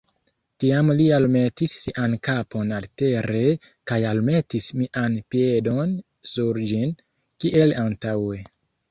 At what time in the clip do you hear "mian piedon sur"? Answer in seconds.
4.79-6.61